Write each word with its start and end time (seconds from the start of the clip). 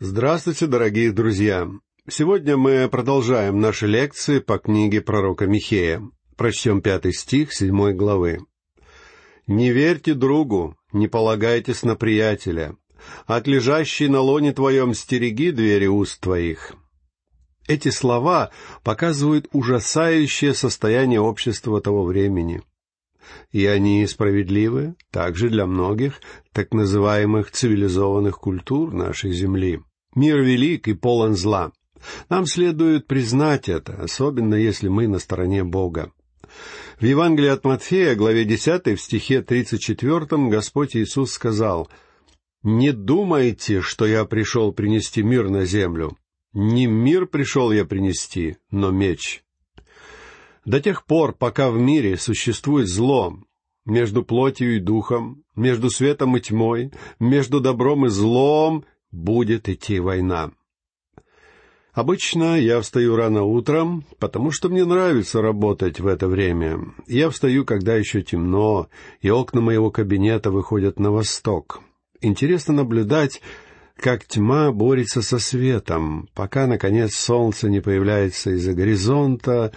Здравствуйте, 0.00 0.66
дорогие 0.66 1.12
друзья! 1.12 1.70
Сегодня 2.10 2.56
мы 2.56 2.88
продолжаем 2.88 3.60
наши 3.60 3.86
лекции 3.86 4.40
по 4.40 4.58
книге 4.58 5.00
пророка 5.00 5.46
Михея. 5.46 6.02
Прочтем 6.36 6.82
пятый 6.82 7.12
стих 7.12 7.54
седьмой 7.54 7.94
главы. 7.94 8.40
«Не 9.46 9.70
верьте 9.70 10.14
другу, 10.14 10.76
не 10.92 11.06
полагайтесь 11.06 11.84
на 11.84 11.94
приятеля. 11.94 12.74
От 13.26 13.46
лежащей 13.46 14.08
на 14.08 14.18
лоне 14.18 14.52
твоем 14.52 14.94
стереги 14.94 15.52
двери 15.52 15.86
уст 15.86 16.20
твоих». 16.20 16.74
Эти 17.68 17.90
слова 17.90 18.50
показывают 18.82 19.46
ужасающее 19.52 20.54
состояние 20.54 21.20
общества 21.20 21.80
того 21.80 22.02
времени. 22.02 22.62
И 23.52 23.66
они 23.66 24.06
справедливы 24.06 24.94
также 25.10 25.48
для 25.48 25.66
многих 25.66 26.20
так 26.52 26.72
называемых 26.72 27.50
цивилизованных 27.50 28.38
культур 28.38 28.92
нашей 28.92 29.32
Земли. 29.32 29.80
Мир 30.14 30.40
велик 30.40 30.88
и 30.88 30.94
полон 30.94 31.34
зла. 31.34 31.72
Нам 32.28 32.46
следует 32.46 33.06
признать 33.06 33.68
это, 33.68 33.94
особенно 33.94 34.54
если 34.54 34.88
мы 34.88 35.08
на 35.08 35.18
стороне 35.18 35.64
Бога. 35.64 36.12
В 37.00 37.04
Евангелии 37.04 37.48
от 37.48 37.64
Матфея, 37.64 38.14
главе 38.14 38.44
10, 38.44 38.86
в 38.86 39.00
стихе 39.00 39.42
34, 39.42 40.26
Господь 40.48 40.96
Иисус 40.96 41.32
сказал, 41.32 41.88
«Не 42.62 42.92
думайте, 42.92 43.80
что 43.80 44.06
я 44.06 44.24
пришел 44.24 44.72
принести 44.72 45.22
мир 45.22 45.50
на 45.50 45.64
землю. 45.64 46.16
Не 46.52 46.86
мир 46.86 47.26
пришел 47.26 47.72
я 47.72 47.84
принести, 47.84 48.56
но 48.70 48.90
меч». 48.90 49.43
До 50.64 50.80
тех 50.80 51.04
пор, 51.04 51.34
пока 51.34 51.70
в 51.70 51.78
мире 51.78 52.16
существует 52.16 52.88
зло, 52.88 53.36
между 53.84 54.24
плотью 54.24 54.76
и 54.76 54.80
духом, 54.80 55.44
между 55.54 55.90
светом 55.90 56.36
и 56.36 56.40
тьмой, 56.40 56.90
между 57.20 57.60
добром 57.60 58.06
и 58.06 58.08
злом 58.08 58.84
будет 59.10 59.68
идти 59.68 60.00
война. 60.00 60.52
Обычно 61.92 62.58
я 62.58 62.80
встаю 62.80 63.14
рано 63.14 63.44
утром, 63.44 64.04
потому 64.18 64.50
что 64.50 64.68
мне 64.68 64.84
нравится 64.84 65.40
работать 65.40 66.00
в 66.00 66.08
это 66.08 66.26
время. 66.26 66.80
Я 67.06 67.30
встаю, 67.30 67.64
когда 67.64 67.94
еще 67.94 68.22
темно, 68.22 68.88
и 69.20 69.30
окна 69.30 69.60
моего 69.60 69.92
кабинета 69.92 70.50
выходят 70.50 70.98
на 70.98 71.12
восток. 71.12 71.82
Интересно 72.20 72.74
наблюдать, 72.74 73.42
как 73.96 74.24
тьма 74.24 74.72
борется 74.72 75.22
со 75.22 75.38
светом, 75.38 76.28
пока, 76.34 76.66
наконец, 76.66 77.14
солнце 77.14 77.68
не 77.68 77.80
появляется 77.80 78.50
из-за 78.50 78.72
горизонта, 78.72 79.72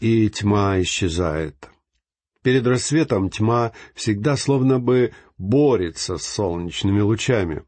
и 0.00 0.28
тьма 0.28 0.80
исчезает. 0.80 1.68
Перед 2.42 2.66
рассветом 2.66 3.30
тьма 3.30 3.72
всегда 3.94 4.36
словно 4.36 4.80
бы 4.80 5.12
борется 5.36 6.16
с 6.16 6.26
солнечными 6.26 7.00
лучами. 7.00 7.64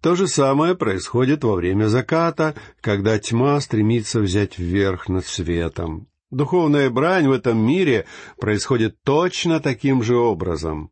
То 0.00 0.16
же 0.16 0.26
самое 0.26 0.74
происходит 0.74 1.44
во 1.44 1.54
время 1.54 1.86
заката, 1.86 2.56
когда 2.80 3.18
тьма 3.20 3.60
стремится 3.60 4.20
взять 4.20 4.58
вверх 4.58 5.08
над 5.08 5.24
светом. 5.24 6.08
Духовная 6.32 6.90
брань 6.90 7.28
в 7.28 7.32
этом 7.32 7.58
мире 7.58 8.06
происходит 8.40 8.96
точно 9.04 9.60
таким 9.60 10.02
же 10.02 10.16
образом. 10.16 10.90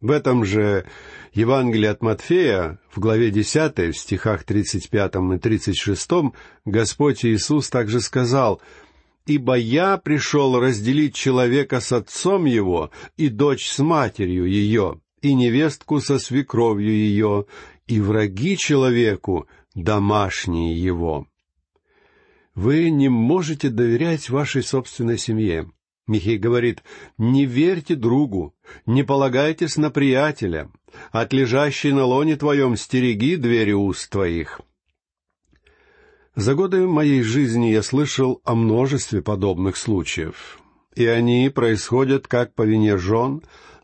В 0.00 0.10
этом 0.10 0.44
же 0.44 0.86
Евангелии 1.32 1.88
от 1.88 2.02
Матфея, 2.02 2.78
в 2.90 3.00
главе 3.00 3.30
10, 3.30 3.78
в 3.78 3.98
стихах 3.98 4.44
35 4.44 5.14
и 5.34 5.38
36, 5.38 6.10
Господь 6.66 7.24
Иисус 7.24 7.70
также 7.70 8.00
сказал, 8.00 8.60
«Ибо 9.26 9.54
я 9.56 9.96
пришел 9.96 10.60
разделить 10.60 11.14
человека 11.14 11.80
с 11.80 11.92
отцом 11.92 12.44
его 12.44 12.90
и 13.16 13.28
дочь 13.28 13.66
с 13.66 13.78
матерью 13.78 14.46
ее, 14.46 15.00
и 15.22 15.32
невестку 15.34 16.00
со 16.00 16.18
свекровью 16.18 16.92
ее, 16.92 17.46
и 17.86 18.00
враги 18.00 18.56
человеку 18.58 19.48
домашние 19.74 20.80
его. 20.80 21.26
Вы 22.54 22.90
не 22.90 23.08
можете 23.08 23.68
доверять 23.68 24.30
вашей 24.30 24.62
собственной 24.62 25.18
семье. 25.18 25.70
Михей 26.06 26.36
говорит, 26.36 26.82
не 27.16 27.46
верьте 27.46 27.94
другу, 27.94 28.54
не 28.84 29.02
полагайтесь 29.02 29.76
на 29.76 29.90
приятеля, 29.90 30.70
от 31.10 31.32
лежащей 31.32 31.92
на 31.92 32.04
лоне 32.04 32.36
твоем 32.36 32.76
стереги 32.76 33.36
двери 33.36 33.72
уст 33.72 34.10
твоих. 34.10 34.60
За 36.36 36.56
годы 36.56 36.86
моей 36.88 37.22
жизни 37.22 37.66
я 37.66 37.82
слышал 37.82 38.40
о 38.44 38.56
множестве 38.56 39.22
подобных 39.22 39.76
случаев, 39.76 40.58
и 40.96 41.06
они 41.06 41.48
происходят 41.48 42.26
как 42.26 42.54
по 42.54 42.62
вине 42.62 42.98
жен, 42.98 43.42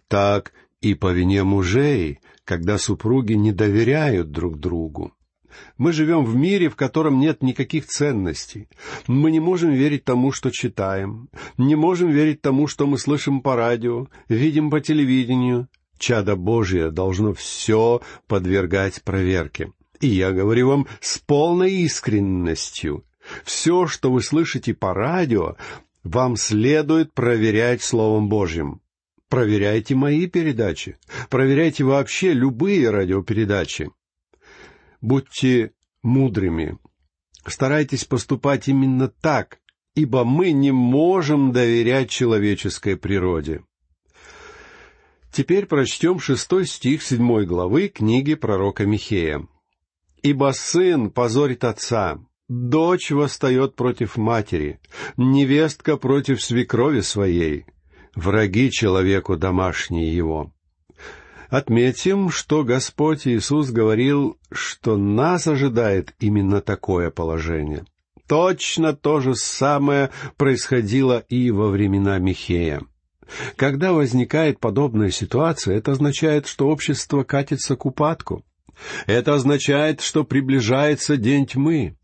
так 0.08 0.52
и 0.80 0.94
по 0.94 1.12
вине 1.12 1.44
мужей, 1.44 2.18
когда 2.44 2.76
супруги 2.78 3.34
не 3.34 3.52
доверяют 3.52 4.32
друг 4.32 4.58
другу. 4.58 5.12
Мы 5.78 5.92
живем 5.92 6.24
в 6.24 6.34
мире, 6.34 6.68
в 6.68 6.74
котором 6.74 7.20
нет 7.20 7.40
никаких 7.40 7.86
ценностей. 7.86 8.68
Мы 9.06 9.30
не 9.30 9.38
можем 9.38 9.72
верить 9.72 10.04
тому, 10.04 10.32
что 10.32 10.50
читаем, 10.50 11.28
не 11.56 11.76
можем 11.76 12.10
верить 12.10 12.42
тому, 12.42 12.66
что 12.66 12.88
мы 12.88 12.98
слышим 12.98 13.42
по 13.42 13.54
радио, 13.54 14.08
видим 14.28 14.70
по 14.70 14.80
телевидению. 14.80 15.68
Чадо 15.98 16.34
Божие 16.34 16.90
должно 16.90 17.32
все 17.32 18.00
подвергать 18.26 19.02
проверке. 19.02 19.72
И 20.00 20.08
я 20.08 20.32
говорю 20.32 20.68
вам 20.68 20.86
с 21.00 21.18
полной 21.18 21.72
искренностью. 21.82 23.04
Все, 23.44 23.86
что 23.86 24.10
вы 24.10 24.22
слышите 24.22 24.74
по 24.74 24.94
радио, 24.94 25.56
вам 26.02 26.36
следует 26.36 27.12
проверять 27.12 27.82
Словом 27.82 28.28
Божьим. 28.28 28.80
Проверяйте 29.28 29.94
мои 29.94 30.26
передачи. 30.26 30.96
Проверяйте 31.28 31.84
вообще 31.84 32.32
любые 32.32 32.90
радиопередачи. 32.90 33.90
Будьте 35.00 35.72
мудрыми. 36.02 36.78
Старайтесь 37.46 38.04
поступать 38.04 38.68
именно 38.68 39.08
так, 39.08 39.60
ибо 39.94 40.24
мы 40.24 40.52
не 40.52 40.72
можем 40.72 41.52
доверять 41.52 42.10
человеческой 42.10 42.96
природе. 42.96 43.62
Теперь 45.30 45.66
прочтем 45.66 46.18
шестой 46.18 46.66
стих 46.66 47.02
седьмой 47.02 47.46
главы 47.46 47.88
книги 47.88 48.34
пророка 48.34 48.84
Михея. 48.84 49.46
«Ибо 50.22 50.52
сын 50.54 51.10
позорит 51.10 51.64
отца, 51.64 52.18
дочь 52.48 53.10
восстает 53.10 53.74
против 53.74 54.16
матери, 54.16 54.80
невестка 55.16 55.96
против 55.96 56.42
свекрови 56.42 57.00
своей, 57.00 57.64
враги 58.14 58.70
человеку 58.70 59.36
домашние 59.36 60.14
его. 60.14 60.52
Отметим, 61.48 62.30
что 62.30 62.62
Господь 62.62 63.26
Иисус 63.26 63.70
говорил, 63.70 64.38
что 64.52 64.96
нас 64.96 65.46
ожидает 65.46 66.14
именно 66.20 66.60
такое 66.60 67.10
положение. 67.10 67.84
Точно 68.28 68.92
то 68.94 69.18
же 69.18 69.34
самое 69.34 70.10
происходило 70.36 71.24
и 71.28 71.50
во 71.50 71.68
времена 71.68 72.18
Михея. 72.18 72.82
Когда 73.56 73.92
возникает 73.92 74.60
подобная 74.60 75.10
ситуация, 75.10 75.76
это 75.76 75.92
означает, 75.92 76.46
что 76.46 76.68
общество 76.68 77.24
катится 77.24 77.74
к 77.74 77.84
упадку. 77.86 78.44
Это 79.06 79.34
означает, 79.34 80.00
что 80.00 80.24
приближается 80.24 81.16
день 81.16 81.46
тьмы. 81.46 81.96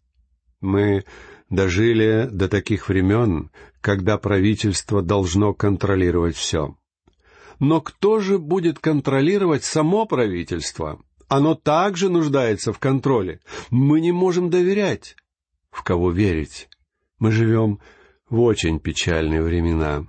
Мы 0.60 1.04
дожили 1.50 2.28
до 2.31 2.49
таких 2.49 2.88
времен, 2.88 3.50
когда 3.81 4.19
правительство 4.19 5.03
должно 5.03 5.54
контролировать 5.54 6.37
все. 6.37 6.77
Но 7.59 7.81
кто 7.81 8.21
же 8.21 8.38
будет 8.38 8.78
контролировать 8.78 9.65
само 9.65 10.06
правительство? 10.06 11.00
Оно 11.28 11.54
также 11.54 12.09
нуждается 12.09 12.72
в 12.72 12.78
контроле. 12.78 13.41
Мы 13.71 14.00
не 14.00 14.12
можем 14.12 14.50
доверять. 14.50 15.16
В 15.71 15.83
кого 15.83 16.10
верить? 16.10 16.69
Мы 17.19 17.33
живем 17.33 17.81
в 18.28 18.41
очень 18.41 18.78
печальные 18.78 19.43
времена. 19.43 20.06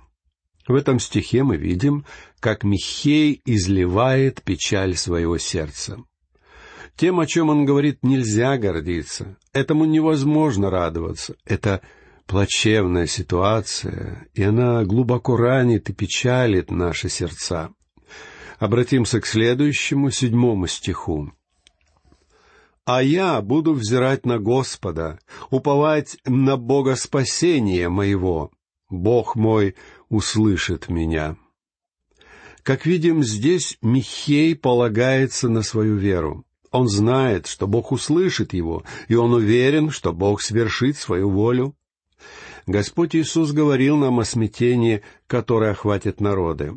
В 0.66 0.74
этом 0.74 1.00
стихе 1.00 1.44
мы 1.44 1.56
видим, 1.56 2.04
как 2.40 2.62
Михей 2.62 3.40
изливает 3.46 4.42
печаль 4.42 4.96
своего 4.96 5.38
сердца. 5.38 6.04
Тем, 6.98 7.20
о 7.20 7.26
чем 7.26 7.48
он 7.48 7.64
говорит, 7.64 8.00
нельзя 8.02 8.58
гордиться. 8.58 9.36
Этому 9.52 9.84
невозможно 9.84 10.68
радоваться. 10.68 11.36
Это 11.44 11.80
плачевная 12.26 13.06
ситуация, 13.06 14.26
и 14.34 14.42
она 14.42 14.82
глубоко 14.82 15.36
ранит 15.36 15.88
и 15.88 15.92
печалит 15.92 16.72
наши 16.72 17.08
сердца. 17.08 17.70
Обратимся 18.58 19.20
к 19.20 19.26
следующему, 19.26 20.10
седьмому 20.10 20.66
стиху. 20.66 21.32
«А 22.84 23.00
я 23.00 23.40
буду 23.42 23.74
взирать 23.74 24.26
на 24.26 24.40
Господа, 24.40 25.20
уповать 25.50 26.16
на 26.24 26.56
Бога 26.56 26.96
спасения 26.96 27.88
моего. 27.88 28.50
Бог 28.90 29.36
мой 29.36 29.76
услышит 30.08 30.88
меня». 30.88 31.36
Как 32.64 32.86
видим, 32.86 33.22
здесь 33.22 33.78
Михей 33.82 34.56
полагается 34.56 35.48
на 35.48 35.62
свою 35.62 35.96
веру. 35.96 36.44
Он 36.70 36.88
знает, 36.88 37.46
что 37.46 37.66
Бог 37.66 37.92
услышит 37.92 38.52
его, 38.52 38.84
и 39.08 39.14
он 39.14 39.32
уверен, 39.32 39.90
что 39.90 40.12
Бог 40.12 40.42
свершит 40.42 40.96
свою 40.96 41.30
волю. 41.30 41.74
Господь 42.66 43.16
Иисус 43.16 43.52
говорил 43.52 43.96
нам 43.96 44.20
о 44.20 44.24
смятении, 44.24 45.02
которое 45.26 45.70
охватит 45.70 46.20
народы. 46.20 46.76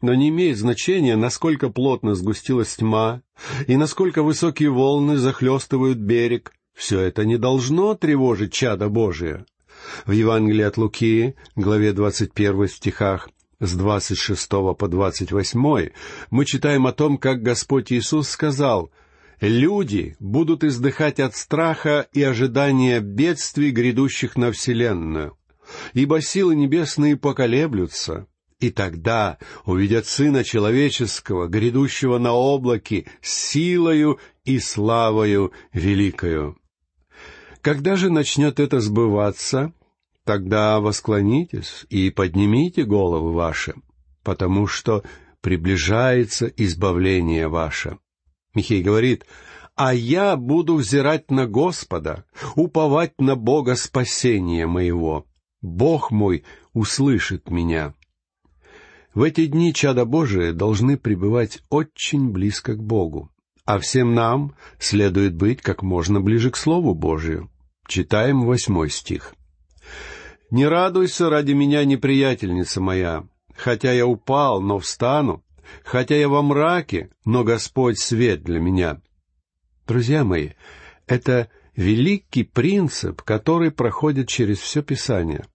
Но 0.00 0.14
не 0.14 0.28
имеет 0.28 0.58
значения, 0.58 1.16
насколько 1.16 1.70
плотно 1.70 2.14
сгустилась 2.14 2.74
тьма 2.76 3.22
и 3.66 3.76
насколько 3.76 4.22
высокие 4.22 4.70
волны 4.70 5.16
захлестывают 5.16 5.98
берег. 5.98 6.52
Все 6.74 7.00
это 7.00 7.24
не 7.24 7.36
должно 7.36 7.94
тревожить 7.94 8.52
чада 8.52 8.88
Божие. 8.88 9.44
В 10.06 10.12
Евангелии 10.12 10.62
от 10.62 10.76
Луки, 10.76 11.34
главе 11.56 11.92
21 11.92 12.68
стихах, 12.68 13.28
с 13.60 13.74
26 13.74 14.48
по 14.48 14.88
28 14.88 15.90
мы 16.30 16.44
читаем 16.44 16.86
о 16.86 16.92
том, 16.92 17.18
как 17.18 17.42
Господь 17.42 17.92
Иисус 17.92 18.28
сказал 18.28 18.90
«Люди 19.40 20.16
будут 20.18 20.64
издыхать 20.64 21.20
от 21.20 21.36
страха 21.36 22.08
и 22.12 22.22
ожидания 22.22 23.00
бедствий, 23.00 23.70
грядущих 23.70 24.36
на 24.36 24.50
вселенную, 24.50 25.36
ибо 25.92 26.20
силы 26.20 26.56
небесные 26.56 27.16
поколеблются, 27.16 28.26
и 28.58 28.70
тогда 28.70 29.38
увидят 29.64 30.06
Сына 30.06 30.42
Человеческого, 30.42 31.46
грядущего 31.46 32.18
на 32.18 32.32
облаке, 32.32 33.06
силою 33.22 34.18
и 34.44 34.58
славою 34.58 35.52
великою. 35.72 36.58
Когда 37.60 37.96
же 37.96 38.10
начнет 38.10 38.58
это 38.58 38.80
сбываться, 38.80 39.72
тогда 40.24 40.80
восклонитесь 40.80 41.86
и 41.90 42.10
поднимите 42.10 42.84
головы 42.84 43.32
ваши, 43.32 43.74
потому 44.22 44.66
что 44.66 45.04
приближается 45.40 46.46
избавление 46.46 47.48
ваше. 47.48 47.98
Михей 48.58 48.82
говорит, 48.82 49.24
«А 49.76 49.94
я 49.94 50.34
буду 50.34 50.74
взирать 50.74 51.30
на 51.30 51.46
Господа, 51.46 52.24
уповать 52.56 53.14
на 53.20 53.36
Бога 53.36 53.76
спасения 53.76 54.66
моего. 54.66 55.26
Бог 55.62 56.10
мой 56.10 56.44
услышит 56.72 57.50
меня». 57.50 57.94
В 59.14 59.22
эти 59.22 59.46
дни 59.46 59.72
чада 59.72 60.04
Божие 60.04 60.52
должны 60.52 60.96
пребывать 60.98 61.60
очень 61.70 62.30
близко 62.30 62.74
к 62.74 62.82
Богу, 62.82 63.30
а 63.64 63.78
всем 63.78 64.12
нам 64.12 64.56
следует 64.80 65.36
быть 65.36 65.62
как 65.62 65.84
можно 65.84 66.20
ближе 66.20 66.50
к 66.50 66.56
Слову 66.56 66.94
Божию. 66.94 67.48
Читаем 67.86 68.44
восьмой 68.44 68.90
стих. 68.90 69.34
«Не 70.50 70.66
радуйся 70.66 71.30
ради 71.30 71.52
меня, 71.52 71.84
неприятельница 71.84 72.80
моя, 72.80 73.24
хотя 73.56 73.92
я 73.92 74.04
упал, 74.04 74.60
но 74.60 74.80
встану, 74.80 75.44
хотя 75.84 76.16
я 76.16 76.28
во 76.28 76.42
мраке, 76.42 77.10
но 77.24 77.44
Господь 77.44 77.98
свет 77.98 78.42
для 78.42 78.60
меня». 78.60 79.00
Друзья 79.86 80.24
мои, 80.24 80.50
это 81.06 81.48
великий 81.74 82.44
принцип, 82.44 83.22
который 83.22 83.70
проходит 83.70 84.28
через 84.28 84.58
все 84.58 84.82
Писание. 84.82 85.46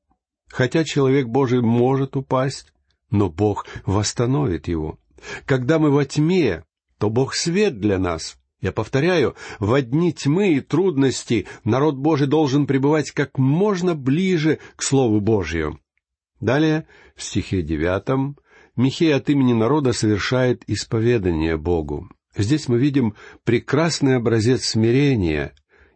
Хотя 0.50 0.84
человек 0.84 1.28
Божий 1.28 1.62
может 1.62 2.16
упасть, 2.16 2.74
но 3.12 3.30
Бог 3.30 3.66
восстановит 3.86 4.68
его. 4.68 4.98
Когда 5.46 5.80
мы 5.80 5.92
во 5.92 6.06
тьме, 6.06 6.64
то 6.98 7.10
Бог 7.10 7.36
свет 7.36 7.80
для 7.80 8.00
нас. 8.00 8.38
Я 8.62 8.72
повторяю, 8.72 9.36
в 9.60 9.82
дни 9.82 10.14
тьмы 10.14 10.54
и 10.54 10.62
трудностей 10.62 11.48
народ 11.66 11.96
Божий 11.96 12.28
должен 12.28 12.66
пребывать 12.66 13.12
как 13.12 13.38
можно 13.38 13.94
ближе 13.94 14.60
к 14.78 14.84
Слову 14.84 15.20
Божию. 15.20 15.80
Далее, 16.40 16.88
в 17.16 17.24
стихе 17.24 17.62
девятом, 17.62 18.38
Михей 18.76 19.14
от 19.14 19.30
имени 19.30 19.54
народа 19.54 19.94
совершает 19.94 20.64
исповедание 20.68 21.58
Богу. 21.58 22.10
Здесь 22.36 22.68
мы 22.68 22.80
видим 22.80 23.16
прекрасный 23.44 24.16
образец 24.16 24.66
смирения 24.66 25.54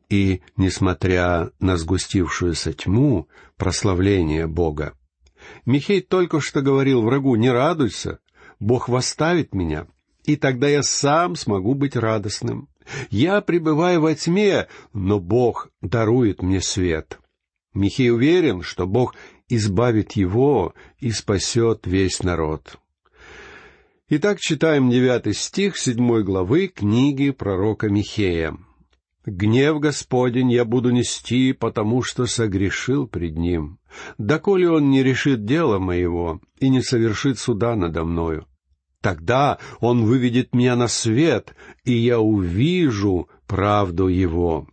и, 0.10 0.42
несмотря 0.56 1.52
на 1.60 1.78
сгустившуюся 1.78 2.74
тьму, 2.74 3.28
прославление 3.58 4.48
Бога. 4.48 4.94
Михей 5.66 6.02
только 6.02 6.40
что 6.40 6.62
говорил 6.62 7.02
врагу, 7.02 7.36
не 7.36 7.50
радуйся, 7.50 8.20
Бог 8.60 8.90
восставит 8.90 9.54
меня, 9.54 9.88
и 10.26 10.36
тогда 10.36 10.68
я 10.68 10.84
сам 10.84 11.36
смогу 11.36 11.74
быть 11.74 11.96
радостным. 11.96 12.70
Я 13.10 13.42
пребываю 13.42 14.02
во 14.02 14.14
тьме, 14.14 14.68
но 14.94 15.20
Бог 15.20 15.70
дарует 15.82 16.42
мне 16.42 16.62
свет. 16.62 17.20
Михей 17.74 18.12
уверен, 18.12 18.62
что 18.62 18.88
Бог 18.88 19.16
избавит 19.50 20.14
его 20.14 20.74
и 21.00 21.12
спасет 21.12 21.86
весь 21.86 22.24
народ. 22.24 22.78
Итак, 24.10 24.40
читаем 24.40 24.90
девятый 24.90 25.34
стих 25.34 25.78
седьмой 25.78 26.24
главы 26.24 26.68
книги 26.68 27.32
пророка 27.32 27.90
Михея. 27.90 28.58
Гнев 29.26 29.82
Господень 29.82 30.50
я 30.50 30.64
буду 30.64 30.92
нести, 30.92 31.52
потому 31.52 32.02
что 32.02 32.26
согрешил 32.28 33.08
пред 33.08 33.38
Ним, 33.38 33.80
доколе 34.18 34.70
Он 34.70 34.90
не 34.90 35.04
решит 35.04 35.44
дело 35.44 35.80
моего 35.80 36.40
и 36.60 36.70
не 36.70 36.82
совершит 36.82 37.38
суда 37.38 37.76
надо 37.76 38.06
мною. 38.06 38.48
Тогда 39.02 39.60
Он 39.82 40.06
выведет 40.06 40.56
меня 40.56 40.78
на 40.78 40.88
свет, 40.88 41.56
и 41.84 41.94
я 41.94 42.20
увижу 42.20 43.28
правду 43.46 44.08
Его». 44.08 44.68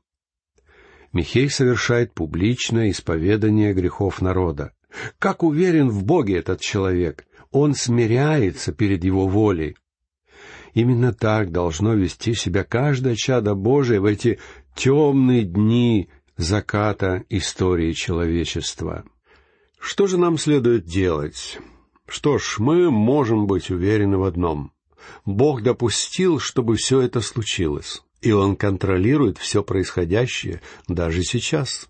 Михей 1.15 1.49
совершает 1.49 2.13
публичное 2.13 2.91
исповедание 2.91 3.73
грехов 3.73 4.21
народа. 4.21 4.73
Как 5.21 5.45
уверен 5.45 5.89
в 5.89 6.05
Боге 6.05 6.37
этот 6.39 6.61
человек! 6.61 7.25
Он 7.53 7.75
смиряется 7.75 8.73
перед 8.73 9.05
Его 9.05 9.29
волей. 9.29 9.77
Именно 10.75 11.15
так 11.15 11.53
должно 11.53 11.95
вести 11.95 12.35
себя 12.35 12.65
каждое 12.65 13.15
чадо 13.15 13.55
Божие 13.55 14.01
в 14.01 14.07
эти 14.07 14.41
темные 14.75 15.45
дни 15.45 16.09
заката 16.37 17.23
истории 17.29 17.93
человечества. 17.93 19.05
Что 19.79 20.09
же 20.09 20.19
нам 20.19 20.37
следует 20.37 20.85
делать? 20.85 21.61
Что 22.09 22.39
ж, 22.39 22.57
мы 22.59 22.91
можем 22.91 23.47
быть 23.47 23.71
уверены 23.71 24.19
в 24.19 24.25
одном. 24.25 24.73
Бог 25.25 25.63
допустил, 25.63 26.41
чтобы 26.41 26.75
все 26.75 27.03
это 27.03 27.21
случилось, 27.21 28.03
и 28.25 28.33
Он 28.33 28.57
контролирует 28.57 29.39
все 29.39 29.63
происходящее 29.63 30.63
даже 30.89 31.23
сейчас. 31.23 31.89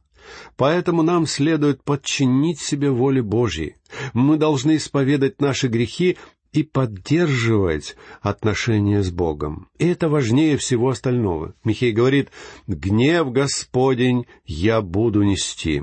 Поэтому 0.56 1.02
нам 1.02 1.26
следует 1.26 1.84
подчинить 1.84 2.60
себе 2.60 2.90
воле 2.90 3.22
Божьей. 3.22 3.76
Мы 4.14 4.36
должны 4.36 4.76
исповедать 4.76 5.40
наши 5.40 5.68
грехи 5.68 6.16
и 6.52 6.62
поддерживать 6.62 7.96
отношения 8.20 9.02
с 9.02 9.10
Богом. 9.10 9.68
И 9.78 9.86
это 9.86 10.08
важнее 10.08 10.56
всего 10.56 10.88
остального. 10.88 11.54
Михей 11.62 11.92
говорит, 11.92 12.30
«Гнев 12.66 13.30
Господень 13.30 14.26
я 14.44 14.80
буду 14.80 15.22
нести». 15.22 15.82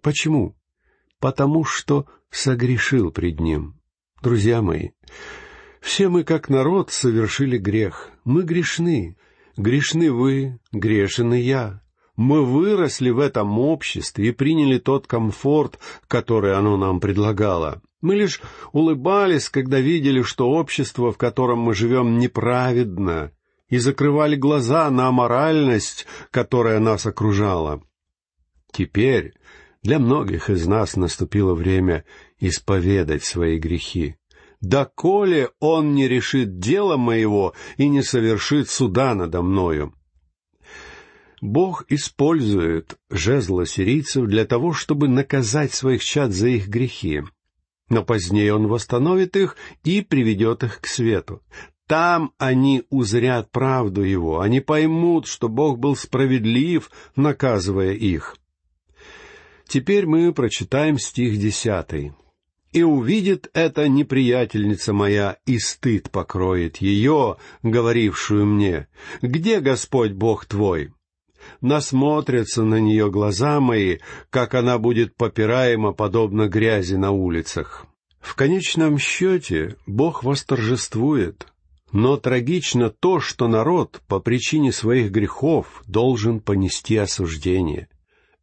Почему? 0.00 0.56
Потому 1.18 1.64
что 1.64 2.06
согрешил 2.30 3.10
пред 3.10 3.40
Ним. 3.40 3.74
Друзья 4.22 4.62
мои, 4.62 4.90
все 5.80 6.08
мы, 6.08 6.24
как 6.24 6.48
народ, 6.48 6.90
совершили 6.90 7.58
грех. 7.58 8.10
Мы 8.24 8.42
грешны. 8.42 9.16
Грешны 9.60 10.10
вы, 10.10 10.58
грешен 10.72 11.34
и 11.34 11.40
я. 11.40 11.82
Мы 12.16 12.46
выросли 12.46 13.10
в 13.10 13.18
этом 13.18 13.58
обществе 13.58 14.28
и 14.28 14.32
приняли 14.32 14.78
тот 14.78 15.06
комфорт, 15.06 15.78
который 16.08 16.56
оно 16.56 16.78
нам 16.78 16.98
предлагало. 16.98 17.82
Мы 18.00 18.14
лишь 18.14 18.40
улыбались, 18.72 19.50
когда 19.50 19.78
видели, 19.78 20.22
что 20.22 20.48
общество, 20.48 21.12
в 21.12 21.18
котором 21.18 21.58
мы 21.58 21.74
живем, 21.74 22.18
неправедно, 22.18 23.32
и 23.68 23.76
закрывали 23.76 24.34
глаза 24.34 24.88
на 24.88 25.08
аморальность, 25.08 26.06
которая 26.30 26.80
нас 26.80 27.04
окружала. 27.04 27.82
Теперь 28.72 29.34
для 29.82 29.98
многих 29.98 30.48
из 30.48 30.66
нас 30.66 30.96
наступило 30.96 31.54
время 31.54 32.06
исповедать 32.38 33.24
свои 33.24 33.58
грехи. 33.58 34.16
«Доколе 34.60 35.50
он 35.58 35.94
не 35.94 36.06
решит 36.08 36.58
дело 36.58 36.96
моего 36.96 37.54
и 37.76 37.88
не 37.88 38.02
совершит 38.02 38.68
суда 38.68 39.14
надо 39.14 39.42
мною». 39.42 39.94
Бог 41.40 41.86
использует 41.88 42.98
жезл 43.08 43.64
сирийцев 43.64 44.26
для 44.26 44.44
того, 44.44 44.74
чтобы 44.74 45.08
наказать 45.08 45.72
своих 45.72 46.04
чад 46.04 46.32
за 46.32 46.48
их 46.48 46.68
грехи 46.68 47.22
но 47.90 48.04
позднее 48.04 48.54
он 48.54 48.68
восстановит 48.68 49.36
их 49.36 49.56
и 49.84 50.00
приведет 50.00 50.62
их 50.62 50.80
к 50.80 50.86
свету. 50.86 51.42
Там 51.86 52.32
они 52.38 52.84
узрят 52.88 53.50
правду 53.50 54.02
Его, 54.02 54.40
они 54.40 54.60
поймут, 54.60 55.26
что 55.26 55.48
Бог 55.48 55.78
был 55.78 55.96
справедлив, 55.96 56.88
наказывая 57.16 57.92
их. 57.92 58.36
Теперь 59.66 60.06
мы 60.06 60.32
прочитаем 60.32 60.98
стих 60.98 61.36
десятый. 61.38 62.12
«И 62.72 62.82
увидит 62.82 63.50
это 63.52 63.88
неприятельница 63.88 64.92
моя, 64.92 65.38
и 65.44 65.58
стыд 65.58 66.10
покроет 66.10 66.76
ее, 66.76 67.36
говорившую 67.62 68.46
мне, 68.46 68.86
«Где 69.22 69.60
Господь 69.60 70.12
Бог 70.12 70.46
твой?» 70.46 70.92
насмотрятся 71.60 72.62
на 72.64 72.80
нее 72.80 73.10
глаза 73.10 73.60
мои, 73.60 73.98
как 74.30 74.54
она 74.54 74.78
будет 74.78 75.16
попираема, 75.16 75.92
подобно 75.92 76.48
грязи 76.48 76.94
на 76.94 77.10
улицах. 77.10 77.86
В 78.20 78.34
конечном 78.34 78.98
счете 78.98 79.76
Бог 79.86 80.22
восторжествует, 80.22 81.46
но 81.92 82.16
трагично 82.16 82.90
то, 82.90 83.20
что 83.20 83.48
народ 83.48 84.00
по 84.06 84.20
причине 84.20 84.72
своих 84.72 85.10
грехов 85.10 85.82
должен 85.86 86.40
понести 86.40 86.96
осуждение. 86.96 87.88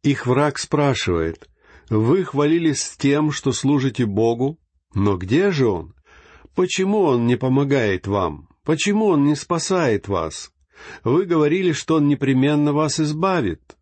Их 0.02 0.26
враг 0.26 0.58
спрашивает, 0.58 1.48
«Вы 1.90 2.24
хвалились 2.24 2.96
тем, 2.98 3.32
что 3.32 3.52
служите 3.52 4.04
Богу, 4.04 4.58
но 4.94 5.16
где 5.16 5.50
же 5.50 5.68
Он? 5.68 5.94
Почему 6.54 7.02
Он 7.02 7.26
не 7.26 7.36
помогает 7.36 8.06
вам? 8.06 8.48
Почему 8.64 9.06
Он 9.06 9.24
не 9.24 9.34
спасает 9.34 10.08
вас? 10.08 10.52
Вы 11.04 11.24
говорили, 11.24 11.72
что 11.72 11.96
Он 11.96 12.08
непременно 12.08 12.72
вас 12.72 13.00
избавит. 13.00 13.76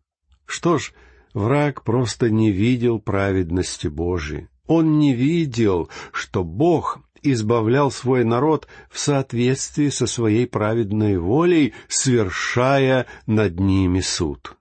Что 0.45 0.77
ж, 0.77 0.93
враг 1.33 1.83
просто 1.83 2.29
не 2.29 2.51
видел 2.51 2.99
праведности 2.99 3.87
Божией. 3.87 4.47
Он 4.67 4.99
не 4.99 5.13
видел, 5.13 5.89
что 6.11 6.43
Бог 6.43 6.99
избавлял 7.21 7.91
свой 7.91 8.23
народ 8.23 8.67
в 8.89 8.99
соответствии 8.99 9.89
со 9.89 10.07
своей 10.07 10.45
праведной 10.47 11.17
волей, 11.17 11.73
свершая 11.87 13.07
над 13.25 13.59
ними 13.59 14.01
суд. 14.01 14.56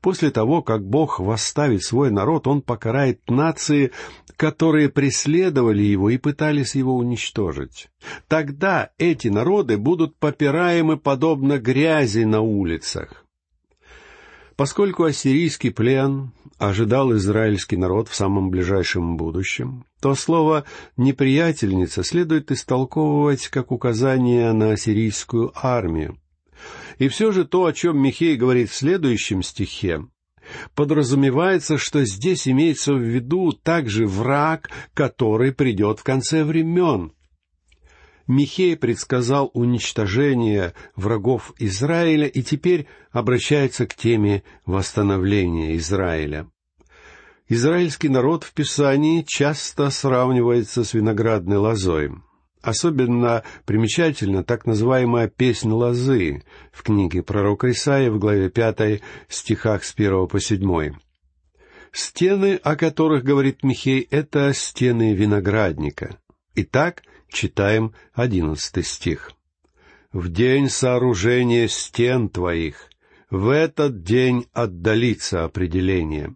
После 0.00 0.30
того, 0.30 0.62
как 0.62 0.84
Бог 0.84 1.20
восставит 1.20 1.82
свой 1.82 2.10
народ, 2.10 2.46
Он 2.46 2.62
покарает 2.62 3.20
нации, 3.28 3.92
которые 4.36 4.88
преследовали 4.88 5.82
его 5.82 6.10
и 6.10 6.18
пытались 6.18 6.74
его 6.74 6.96
уничтожить. 6.96 7.88
Тогда 8.28 8.90
эти 8.98 9.28
народы 9.28 9.76
будут 9.76 10.16
попираемы 10.16 10.96
подобно 10.96 11.58
грязи 11.58 12.24
на 12.24 12.40
улицах. 12.40 13.24
Поскольку 14.56 15.04
ассирийский 15.04 15.70
плен 15.70 16.30
ожидал 16.58 17.12
израильский 17.14 17.76
народ 17.76 18.08
в 18.08 18.14
самом 18.14 18.50
ближайшем 18.50 19.16
будущем, 19.16 19.84
то 20.00 20.14
слово 20.14 20.64
«неприятельница» 20.96 22.04
следует 22.04 22.52
истолковывать 22.52 23.48
как 23.48 23.72
указание 23.72 24.52
на 24.52 24.72
ассирийскую 24.72 25.52
армию. 25.54 26.16
И 26.98 27.08
все 27.08 27.32
же 27.32 27.44
то, 27.44 27.66
о 27.66 27.72
чем 27.72 27.98
Михей 27.98 28.36
говорит 28.36 28.70
в 28.70 28.74
следующем 28.74 29.42
стихе, 29.42 30.06
подразумевается, 30.74 31.78
что 31.78 32.04
здесь 32.04 32.46
имеется 32.48 32.94
в 32.94 33.00
виду 33.00 33.52
также 33.52 34.06
враг, 34.06 34.70
который 34.94 35.52
придет 35.52 36.00
в 36.00 36.02
конце 36.04 36.44
времен. 36.44 37.12
Михей 38.26 38.76
предсказал 38.76 39.50
уничтожение 39.52 40.72
врагов 40.96 41.52
Израиля 41.58 42.26
и 42.26 42.42
теперь 42.42 42.86
обращается 43.12 43.86
к 43.86 43.94
теме 43.94 44.42
восстановления 44.64 45.76
Израиля. 45.76 46.48
Израильский 47.48 48.08
народ 48.08 48.42
в 48.44 48.54
Писании 48.54 49.22
часто 49.26 49.90
сравнивается 49.90 50.82
с 50.84 50.94
виноградной 50.94 51.58
лозой. 51.58 52.12
Особенно 52.64 53.42
примечательно 53.66 54.42
так 54.42 54.64
называемая 54.64 55.28
«Песнь 55.28 55.70
лозы» 55.70 56.42
в 56.72 56.82
книге 56.82 57.22
пророка 57.22 57.70
Исаия 57.70 58.10
в 58.10 58.18
главе 58.18 58.48
пятой 58.48 59.02
стихах 59.28 59.84
с 59.84 59.92
первого 59.92 60.26
по 60.26 60.40
седьмой. 60.40 60.96
Стены, 61.92 62.58
о 62.62 62.74
которых 62.76 63.22
говорит 63.22 63.62
Михей, 63.64 64.08
это 64.10 64.54
стены 64.54 65.12
виноградника. 65.12 66.16
Итак, 66.54 67.02
читаем 67.28 67.92
одиннадцатый 68.14 68.82
стих. 68.82 69.32
«В 70.10 70.30
день 70.30 70.70
сооружения 70.70 71.68
стен 71.68 72.30
твоих, 72.30 72.88
в 73.28 73.50
этот 73.50 74.02
день 74.02 74.46
отдалится 74.54 75.44
определение». 75.44 76.34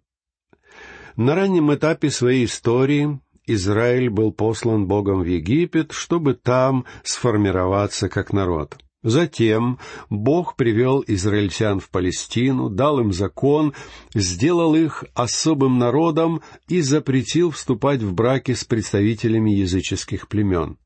На 1.16 1.35
раннем 1.35 1.75
этапе 1.75 2.11
своей 2.11 2.44
истории 2.44 3.18
Израиль 3.48 4.10
был 4.10 4.32
послан 4.32 4.86
Богом 4.86 5.22
в 5.22 5.26
Египет, 5.26 5.92
чтобы 5.92 6.34
там 6.34 6.84
сформироваться 7.02 8.08
как 8.08 8.32
народ. 8.32 8.76
Затем 9.02 9.78
Бог 10.10 10.56
привел 10.56 11.02
израильтян 11.06 11.80
в 11.80 11.88
Палестину, 11.88 12.68
дал 12.68 13.00
им 13.00 13.12
закон, 13.12 13.72
сделал 14.12 14.74
их 14.74 15.04
особым 15.14 15.78
народом 15.78 16.42
и 16.68 16.80
запретил 16.80 17.50
вступать 17.50 18.02
в 18.02 18.12
браки 18.12 18.52
с 18.52 18.64
представителями 18.64 19.52
языческих 19.52 20.28
племен. 20.28 20.76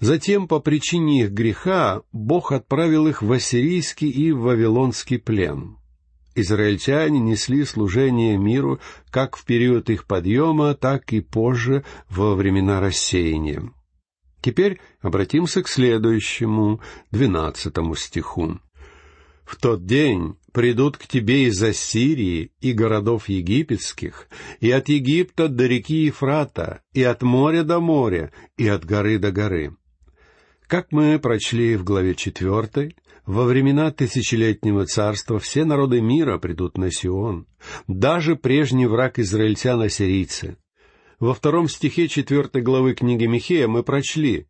Затем, 0.00 0.48
по 0.48 0.58
причине 0.58 1.22
их 1.22 1.30
греха, 1.30 2.02
Бог 2.12 2.52
отправил 2.52 3.06
их 3.06 3.22
в 3.22 3.32
ассирийский 3.32 4.10
и 4.10 4.32
в 4.32 4.40
вавилонский 4.40 5.18
плен 5.18 5.78
израильтяне 6.34 7.20
несли 7.20 7.64
служение 7.64 8.36
миру 8.36 8.80
как 9.10 9.36
в 9.36 9.44
период 9.44 9.90
их 9.90 10.06
подъема, 10.06 10.74
так 10.74 11.12
и 11.12 11.20
позже 11.20 11.84
во 12.08 12.34
времена 12.34 12.80
рассеяния. 12.80 13.62
Теперь 14.40 14.78
обратимся 15.00 15.62
к 15.62 15.68
следующему, 15.68 16.80
двенадцатому 17.10 17.94
стиху. 17.94 18.60
«В 19.46 19.56
тот 19.56 19.86
день 19.86 20.36
придут 20.52 20.96
к 20.96 21.06
тебе 21.06 21.44
из 21.44 21.62
Ассирии 21.62 22.52
и 22.60 22.72
городов 22.72 23.28
египетских, 23.28 24.28
и 24.60 24.70
от 24.70 24.88
Египта 24.88 25.48
до 25.48 25.66
реки 25.66 26.06
Ефрата, 26.06 26.82
и 26.92 27.02
от 27.02 27.22
моря 27.22 27.62
до 27.62 27.80
моря, 27.80 28.32
и 28.56 28.68
от 28.68 28.84
горы 28.84 29.18
до 29.18 29.32
горы». 29.32 29.76
Как 30.66 30.92
мы 30.92 31.18
прочли 31.18 31.76
в 31.76 31.84
главе 31.84 32.14
четвертой, 32.14 32.96
во 33.26 33.44
времена 33.44 33.90
тысячелетнего 33.90 34.86
царства 34.86 35.38
все 35.38 35.64
народы 35.64 36.00
мира 36.00 36.38
придут 36.38 36.76
на 36.76 36.90
Сион, 36.90 37.46
даже 37.86 38.36
прежний 38.36 38.86
враг 38.86 39.18
израильтян 39.18 39.80
ассирийцы. 39.80 40.56
Во 41.20 41.32
втором 41.32 41.68
стихе 41.68 42.08
четвертой 42.08 42.62
главы 42.62 42.94
книги 42.94 43.24
Михея 43.24 43.66
мы 43.66 43.82
прочли 43.82 44.46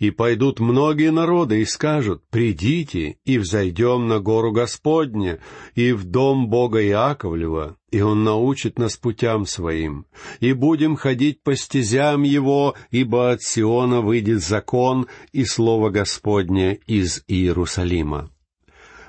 и 0.00 0.10
пойдут 0.10 0.60
многие 0.60 1.12
народы 1.12 1.60
и 1.60 1.64
скажут, 1.66 2.22
«Придите, 2.30 3.18
и 3.24 3.38
взойдем 3.38 4.08
на 4.08 4.18
гору 4.18 4.50
Господня, 4.50 5.40
и 5.74 5.92
в 5.92 6.04
дом 6.04 6.48
Бога 6.48 6.82
Иаковлева, 6.82 7.76
и 7.90 8.00
Он 8.00 8.24
научит 8.24 8.78
нас 8.78 8.96
путям 8.96 9.44
Своим, 9.44 10.06
и 10.40 10.54
будем 10.54 10.96
ходить 10.96 11.42
по 11.42 11.54
стезям 11.54 12.22
Его, 12.22 12.74
ибо 12.90 13.30
от 13.30 13.42
Сиона 13.42 14.00
выйдет 14.00 14.42
закон 14.42 15.06
и 15.32 15.44
Слово 15.44 15.90
Господне 15.90 16.80
из 16.86 17.22
Иерусалима». 17.28 18.30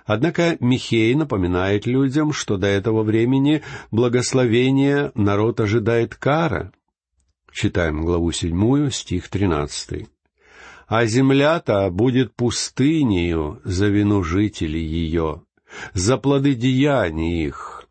Однако 0.06 0.58
Михей 0.60 1.16
напоминает 1.16 1.86
людям, 1.86 2.34
что 2.34 2.58
до 2.58 2.68
этого 2.68 3.04
времени 3.04 3.62
благословение 3.92 5.14
народ 5.16 5.62
ожидает 5.62 6.16
кара. 6.16 6.74
Читаем 7.54 8.02
главу 8.02 8.32
седьмую, 8.34 8.92
стих 8.92 9.30
тринадцатый 9.30 10.10
а 10.92 11.06
земля-то 11.06 11.90
будет 11.90 12.36
пустынею 12.36 13.62
за 13.64 13.88
вину 13.88 14.24
жителей 14.24 14.84
ее, 14.84 15.44
за 15.94 16.18
плоды 16.18 16.54
деяний 16.54 17.46
их. 17.46 17.88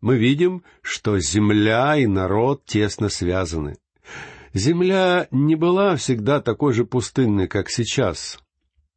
Мы 0.00 0.18
видим, 0.18 0.64
что 0.82 1.20
земля 1.20 1.96
и 1.96 2.06
народ 2.06 2.64
тесно 2.64 3.08
связаны. 3.08 3.76
Земля 4.52 5.28
не 5.30 5.54
была 5.54 5.94
всегда 5.94 6.40
такой 6.40 6.72
же 6.72 6.84
пустынной, 6.84 7.46
как 7.46 7.70
сейчас. 7.70 8.40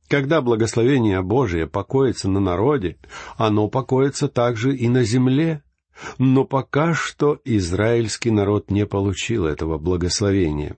Когда 0.07 0.41
благословение 0.41 1.21
Божие 1.21 1.67
покоится 1.67 2.31
на 2.31 2.39
народе, 2.39 2.97
оно 3.37 3.67
покоится 3.67 4.29
также 4.29 4.75
и 4.75 4.89
на 4.89 5.03
земле. 5.03 5.61
Но 6.17 6.43
пока 6.43 6.95
что 6.95 7.39
израильский 7.45 8.31
народ 8.31 8.71
не 8.71 8.87
получил 8.87 9.45
этого 9.45 9.77
благословения. 9.77 10.75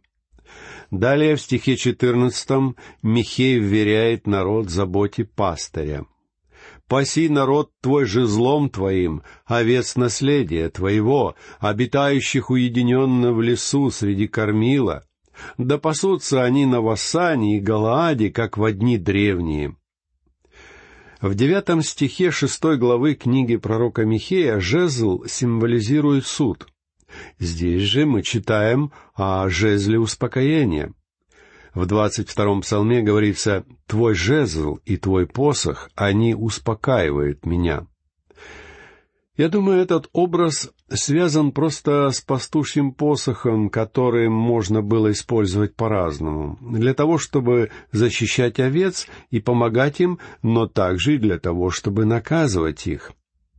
Далее 0.92 1.36
в 1.36 1.42
стихе 1.42 1.78
четырнадцатом 1.78 2.76
Михей 3.02 3.60
вверяет 3.60 4.28
народ 4.28 4.70
заботе 4.70 5.26
пастыря. 5.26 6.06
«Паси 6.88 7.30
народ 7.30 7.72
твой 7.82 8.06
жезлом 8.06 8.70
твоим, 8.70 9.24
овец 9.46 9.96
наследия 9.96 10.70
твоего, 10.70 11.36
обитающих 11.60 12.52
уединенно 12.52 13.34
в 13.34 13.42
лесу 13.42 13.90
среди 13.90 14.28
кормила. 14.28 15.04
Да 15.58 15.80
пасутся 15.80 16.44
они 16.44 16.68
на 16.68 16.82
Вассане 16.82 17.58
и 17.58 17.60
Галааде, 17.60 18.30
как 18.30 18.58
в 18.58 18.72
дни 18.72 18.98
древние». 18.98 19.76
В 21.22 21.34
девятом 21.34 21.82
стихе 21.82 22.30
шестой 22.30 22.78
главы 22.78 23.16
книги 23.16 23.56
пророка 23.56 24.06
Михея 24.06 24.60
жезл 24.60 25.24
символизирует 25.26 26.28
суд— 26.28 26.68
Здесь 27.40 27.84
же 27.84 28.06
мы 28.06 28.22
читаем 28.24 28.92
о 29.14 29.50
жезле 29.50 30.00
успокоения. 30.00 30.94
В 31.74 31.86
двадцать 31.86 32.30
втором 32.30 32.62
псалме 32.62 33.02
говорится 33.02 33.66
«Твой 33.86 34.16
жезл 34.16 34.80
и 34.86 34.96
твой 34.98 35.28
посох, 35.28 35.90
они 35.96 36.34
успокаивают 36.34 37.46
меня». 37.46 37.86
Я 39.38 39.50
думаю, 39.50 39.82
этот 39.82 40.10
образ 40.14 40.72
связан 40.88 41.52
просто 41.52 42.10
с 42.12 42.22
пастушьим 42.22 42.94
посохом, 42.94 43.70
который 43.70 44.30
можно 44.30 44.82
было 44.82 45.12
использовать 45.12 45.76
по-разному, 45.76 46.58
для 46.62 46.94
того, 46.94 47.18
чтобы 47.18 47.70
защищать 47.92 48.62
овец 48.62 49.08
и 49.32 49.42
помогать 49.42 50.00
им, 50.00 50.20
но 50.42 50.68
также 50.68 51.16
и 51.16 51.18
для 51.18 51.38
того, 51.38 51.70
чтобы 51.70 52.06
наказывать 52.06 52.88
их. 52.88 53.12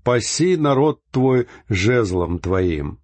«Паси 0.02 0.56
народ 0.56 1.00
твой 1.10 1.46
жезлом 1.68 2.38
твоим». 2.38 3.00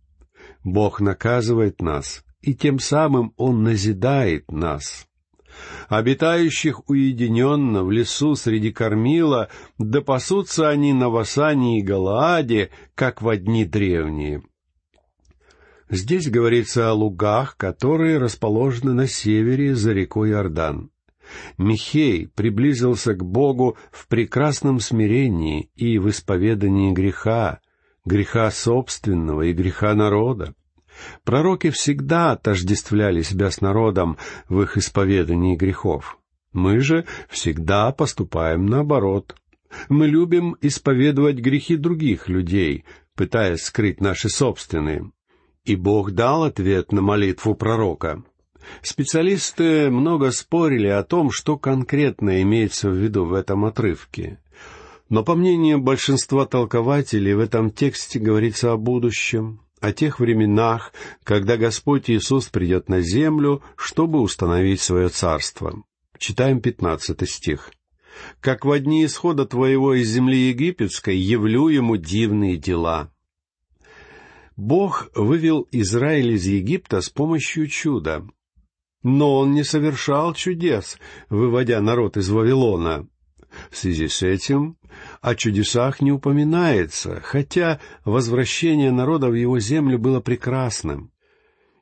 Бог 0.65 1.01
наказывает 1.01 1.81
нас, 1.81 2.25
и 2.41 2.55
тем 2.55 2.79
самым 2.79 3.33
Он 3.37 3.63
назидает 3.63 4.51
нас. 4.51 5.07
Обитающих 5.89 6.89
уединенно 6.89 7.85
в 7.85 7.91
лесу 7.91 8.35
среди 8.37 8.73
кормила, 8.73 9.49
да 9.79 10.01
пасутся 10.01 10.69
они 10.69 10.93
на 10.93 11.11
Васане 11.11 11.81
и 11.81 11.83
Галааде, 11.83 12.71
как 12.95 13.21
в 13.21 13.29
одни 13.29 13.65
древние. 13.65 14.43
Здесь 15.91 16.31
говорится 16.31 16.91
о 16.91 16.95
лугах, 16.95 17.59
которые 17.59 18.17
расположены 18.17 18.95
на 18.95 19.07
севере 19.07 19.75
за 19.75 19.93
рекой 19.93 20.31
Иордан. 20.31 20.91
Михей 21.59 22.29
приблизился 22.29 23.15
к 23.15 23.23
Богу 23.23 23.77
в 23.91 24.09
прекрасном 24.09 24.81
смирении 24.81 25.71
и 25.75 25.99
в 25.99 26.09
исповедании 26.09 26.93
греха, 26.93 27.61
греха 28.05 28.51
собственного 28.51 29.43
и 29.43 29.53
греха 29.53 29.95
народа. 29.95 30.55
Пророки 31.25 31.71
всегда 31.71 32.33
отождествляли 32.33 33.23
себя 33.23 33.51
с 33.51 33.61
народом 33.61 34.19
в 34.49 34.61
их 34.63 34.77
исповедании 34.77 35.57
грехов. 35.57 36.19
Мы 36.53 36.81
же 36.81 37.07
всегда 37.29 37.93
поступаем 37.93 38.67
наоборот. 38.67 39.35
Мы 39.89 40.07
любим 40.07 40.57
исповедовать 40.61 41.37
грехи 41.37 41.77
других 41.77 42.29
людей, 42.29 42.85
пытаясь 43.17 43.63
скрыть 43.63 44.01
наши 44.01 44.29
собственные. 44.29 45.11
И 45.65 45.77
Бог 45.77 46.11
дал 46.11 46.45
ответ 46.45 46.93
на 46.93 47.01
молитву 47.01 47.55
пророка. 47.55 48.23
Специалисты 48.83 49.91
много 49.91 50.31
спорили 50.31 50.89
о 50.89 51.03
том, 51.03 51.31
что 51.31 51.57
конкретно 51.57 52.43
имеется 52.43 52.91
в 52.91 52.95
виду 52.95 53.25
в 53.25 53.33
этом 53.33 53.65
отрывке. 53.65 54.42
Но 55.13 55.23
по 55.23 55.35
мнению 55.35 55.79
большинства 55.79 56.47
толкователей 56.47 57.35
в 57.35 57.41
этом 57.41 57.71
тексте 57.71 58.19
говорится 58.19 58.73
о 58.73 58.79
будущем, 58.79 59.61
о 59.79 59.93
тех 59.93 60.19
временах, 60.19 60.95
когда 61.23 61.59
Господь 61.59 62.09
Иисус 62.09 62.47
придет 62.47 62.89
на 62.89 63.03
землю, 63.03 63.63
чтобы 63.77 64.23
установить 64.23 64.81
свое 64.81 65.11
царство. 65.11 65.83
Читаем 66.17 66.63
пятнадцатый 66.63 67.29
стих. 67.29 67.73
«Как 68.41 68.65
в 68.65 68.79
дни 68.79 69.05
исхода 69.05 69.45
твоего 69.45 69.93
из 69.93 70.09
земли 70.09 70.49
египетской 70.49 71.19
явлю 71.19 71.69
ему 71.69 71.99
дивные 71.99 72.57
дела». 72.57 73.13
Бог 74.57 75.11
вывел 75.15 75.69
Израиль 75.73 76.37
из 76.37 76.47
Египта 76.47 77.03
с 77.03 77.11
помощью 77.11 77.67
чуда. 77.67 78.27
Но 79.03 79.41
он 79.41 79.53
не 79.53 79.63
совершал 79.63 80.33
чудес, 80.33 80.97
выводя 81.29 81.83
народ 81.83 82.17
из 82.17 82.31
Вавилона. 82.31 83.09
В 83.71 83.77
связи 83.77 84.09
с 84.09 84.23
этим 84.23 84.77
о 85.21 85.35
чудесах 85.35 86.01
не 86.01 86.13
упоминается, 86.13 87.21
хотя 87.23 87.81
возвращение 88.05 88.91
народа 88.91 89.29
в 89.29 89.35
его 89.35 89.59
землю 89.59 89.99
было 89.99 90.21
прекрасным. 90.21 91.11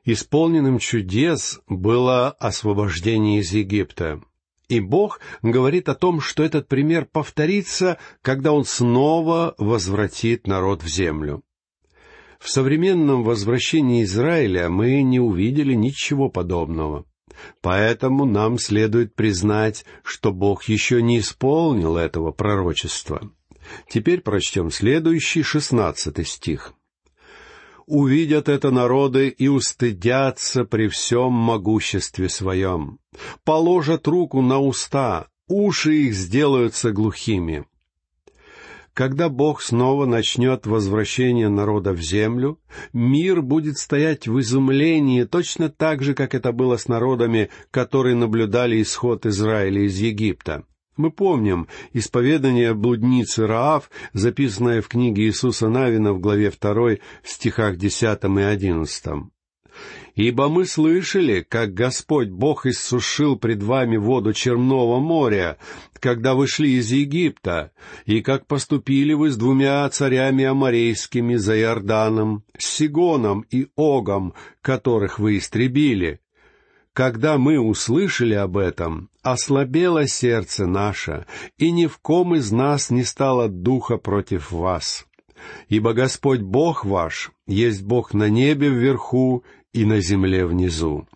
Исполненным 0.03 0.79
чудес 0.79 1.61
было 1.67 2.31
освобождение 2.31 3.39
из 3.39 3.51
Египта. 3.53 4.21
И 4.67 4.79
Бог 4.79 5.19
говорит 5.41 5.89
о 5.89 5.95
том, 5.95 6.21
что 6.21 6.43
этот 6.43 6.67
пример 6.67 7.05
повторится, 7.05 7.97
когда 8.21 8.53
Он 8.53 8.63
снова 8.63 9.53
возвратит 9.57 10.47
народ 10.47 10.81
в 10.81 10.87
землю. 10.87 11.43
В 12.39 12.49
современном 12.49 13.23
возвращении 13.23 14.03
Израиля 14.03 14.69
мы 14.69 15.03
не 15.03 15.19
увидели 15.19 15.75
ничего 15.75 16.29
подобного. 16.29 17.05
Поэтому 17.61 18.25
нам 18.25 18.57
следует 18.57 19.15
признать, 19.15 19.85
что 20.03 20.31
Бог 20.31 20.63
еще 20.65 21.01
не 21.01 21.19
исполнил 21.19 21.97
этого 21.97 22.31
пророчества. 22.31 23.21
Теперь 23.87 24.21
прочтем 24.21 24.71
следующий, 24.71 25.43
шестнадцатый 25.43 26.25
стих. 26.25 26.73
«Увидят 27.85 28.47
это 28.47 28.71
народы 28.71 29.27
и 29.27 29.47
устыдятся 29.47 30.63
при 30.63 30.87
всем 30.87 31.33
могуществе 31.33 32.29
своем, 32.29 32.99
положат 33.43 34.07
руку 34.07 34.41
на 34.41 34.59
уста, 34.59 35.27
уши 35.47 35.95
их 35.95 36.13
сделаются 36.13 36.91
глухими, 36.91 37.65
когда 38.93 39.29
Бог 39.29 39.61
снова 39.61 40.05
начнет 40.05 40.65
возвращение 40.65 41.49
народа 41.49 41.93
в 41.93 42.01
землю, 42.01 42.59
мир 42.93 43.41
будет 43.41 43.77
стоять 43.77 44.27
в 44.27 44.39
изумлении 44.39 45.23
точно 45.23 45.69
так 45.69 46.03
же, 46.03 46.13
как 46.13 46.35
это 46.35 46.51
было 46.51 46.77
с 46.77 46.87
народами, 46.87 47.49
которые 47.71 48.15
наблюдали 48.15 48.81
исход 48.81 49.25
Израиля 49.25 49.85
из 49.85 49.97
Египта. 49.97 50.65
Мы 50.97 51.09
помним 51.09 51.67
исповедание 51.93 52.73
блудницы 52.73 53.47
Раав, 53.47 53.89
записанное 54.13 54.81
в 54.81 54.89
книге 54.89 55.23
Иисуса 55.23 55.69
Навина 55.69 56.13
в 56.13 56.19
главе 56.19 56.51
2, 56.51 56.73
в 56.73 56.99
стихах 57.23 57.77
10 57.77 58.23
и 58.23 58.41
11. 58.41 59.03
Ибо 60.15 60.49
мы 60.49 60.65
слышали, 60.65 61.45
как 61.47 61.73
Господь 61.73 62.29
Бог 62.29 62.65
иссушил 62.65 63.37
пред 63.37 63.63
вами 63.63 63.95
воду 63.95 64.33
Черного 64.33 64.99
моря, 64.99 65.57
когда 65.93 66.35
вы 66.35 66.47
шли 66.47 66.73
из 66.73 66.91
Египта, 66.91 67.71
и 68.05 68.21
как 68.21 68.45
поступили 68.45 69.13
вы 69.13 69.29
с 69.29 69.37
двумя 69.37 69.87
царями 69.89 70.43
аморейскими 70.43 71.35
за 71.35 71.57
Иорданом, 71.57 72.43
с 72.57 72.65
Сигоном 72.65 73.45
и 73.49 73.67
Огом, 73.77 74.33
которых 74.61 75.17
вы 75.17 75.37
истребили. 75.37 76.19
Когда 76.93 77.37
мы 77.37 77.57
услышали 77.57 78.33
об 78.33 78.57
этом, 78.57 79.09
ослабело 79.21 80.07
сердце 80.07 80.65
наше, 80.65 81.25
и 81.57 81.71
ни 81.71 81.85
в 81.85 81.99
ком 81.99 82.35
из 82.35 82.51
нас 82.51 82.89
не 82.89 83.03
стало 83.03 83.47
духа 83.47 83.95
против 83.95 84.51
вас. 84.51 85.07
Ибо 85.69 85.93
Господь 85.93 86.41
Бог 86.41 86.83
ваш 86.83 87.31
есть 87.47 87.83
Бог 87.83 88.13
на 88.13 88.29
небе 88.29 88.69
вверху 88.69 89.43
и 89.73 89.85
на 89.85 90.01
земле 90.01 90.45
внизу. 90.45 91.07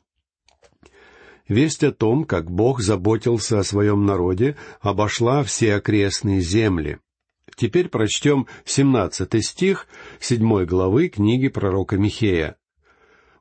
Весть 1.47 1.83
о 1.83 1.91
том, 1.91 2.23
как 2.23 2.49
Бог 2.49 2.81
заботился 2.81 3.59
о 3.59 3.63
своем 3.63 4.05
народе, 4.05 4.57
обошла 4.81 5.43
все 5.43 5.75
окрестные 5.75 6.41
земли. 6.41 6.97
Теперь 7.55 7.87
прочтем 7.87 8.47
семнадцатый 8.65 9.41
стих 9.41 9.87
седьмой 10.19 10.65
главы 10.65 11.09
книги 11.09 11.47
пророка 11.47 11.97
Михея. 11.97 12.57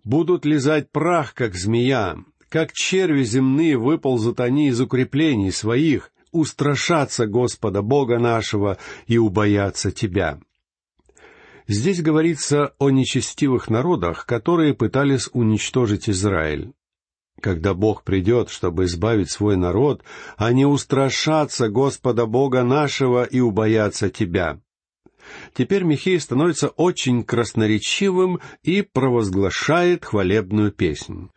«Будут 0.05 0.45
лизать 0.45 0.91
прах, 0.93 1.33
как 1.33 1.55
змея, 1.55 2.17
как 2.51 2.73
черви 2.73 3.25
земные 3.25 3.79
выползут 3.79 4.39
они 4.41 4.69
из 4.69 4.81
укреплений 4.81 5.51
своих, 5.51 6.13
устрашаться 6.31 7.27
Господа 7.27 7.81
Бога 7.81 8.19
нашего 8.19 8.77
и 9.07 9.17
убояться 9.17 9.91
Тебя». 9.91 10.41
Здесь 11.67 12.03
говорится 12.03 12.75
о 12.79 12.91
нечестивых 12.91 13.71
народах, 13.71 14.27
которые 14.27 14.75
пытались 14.75 15.31
уничтожить 15.33 16.11
Израиль. 16.11 16.73
Когда 17.41 17.75
Бог 17.75 18.05
придет, 18.05 18.51
чтобы 18.51 18.85
избавить 18.85 19.31
свой 19.31 19.57
народ, 19.57 20.03
они 20.37 20.67
устрашатся 20.67 21.69
Господа 21.69 22.27
Бога 22.27 22.63
нашего 22.63 23.25
и 23.25 23.41
убоятся 23.41 24.11
Тебя. 24.11 24.61
Теперь 25.55 25.85
Михей 25.85 26.21
становится 26.21 26.69
очень 26.69 27.25
красноречивым 27.25 28.41
и 28.63 28.83
провозглашает 28.83 30.05
хвалебную 30.05 30.71
песнь. 30.71 31.31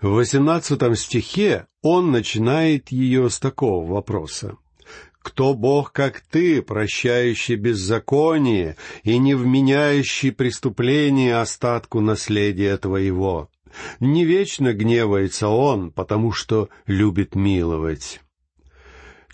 В 0.00 0.08
восемнадцатом 0.08 0.94
стихе 0.94 1.66
он 1.82 2.10
начинает 2.10 2.90
ее 2.90 3.28
с 3.28 3.38
такого 3.38 3.86
вопроса. 3.86 4.56
Кто 5.26 5.54
Бог, 5.54 5.90
как 5.90 6.20
ты, 6.20 6.62
прощающий 6.62 7.56
беззаконие 7.56 8.76
и 9.02 9.18
не 9.18 9.34
вменяющий 9.34 10.30
преступление 10.30 11.38
остатку 11.40 11.98
наследия 12.00 12.76
твоего? 12.76 13.50
Не 13.98 14.24
вечно 14.24 14.72
гневается 14.72 15.48
он, 15.48 15.90
потому 15.90 16.30
что 16.30 16.68
любит 16.86 17.34
миловать. 17.34 18.20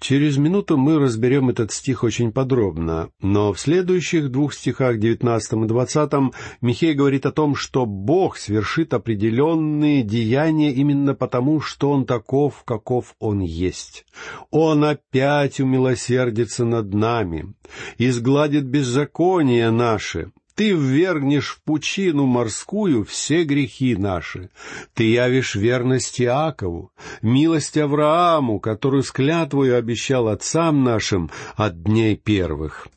Через 0.02 0.36
минуту 0.36 0.76
мы 0.76 0.98
разберем 0.98 1.50
этот 1.50 1.70
стих 1.70 2.02
очень 2.02 2.32
подробно, 2.32 3.10
но 3.20 3.52
в 3.52 3.60
следующих 3.60 4.32
двух 4.32 4.52
стихах, 4.52 4.98
девятнадцатом 4.98 5.64
и 5.64 5.68
двадцатом, 5.68 6.32
Михей 6.60 6.92
говорит 6.92 7.24
о 7.24 7.30
том, 7.30 7.54
что 7.54 7.86
Бог 7.86 8.36
свершит 8.36 8.94
определенные 8.94 10.02
деяния 10.02 10.72
именно 10.72 11.14
потому, 11.14 11.60
что 11.60 11.92
Он 11.92 12.04
таков, 12.04 12.64
каков 12.64 13.14
Он 13.20 13.38
есть. 13.38 14.04
Он 14.50 14.84
опять 14.84 15.60
умилосердится 15.60 16.64
над 16.64 16.92
нами, 16.92 17.54
изгладит 17.96 18.64
беззаконие 18.64 19.70
наши, 19.70 20.32
ты 20.54 20.72
ввергнешь 20.72 21.48
в 21.48 21.62
пучину 21.62 22.26
морскую 22.26 23.04
все 23.04 23.44
грехи 23.44 23.96
наши. 23.96 24.50
Ты 24.94 25.04
явишь 25.04 25.54
верность 25.54 26.20
Иакову, 26.20 26.92
милость 27.22 27.76
Аврааму, 27.78 28.60
которую 28.60 29.02
с 29.02 29.10
клятвою 29.10 29.76
обещал 29.76 30.28
отцам 30.28 30.84
нашим 30.84 31.30
от 31.56 31.82
дней 31.82 32.16
первых. 32.16 32.88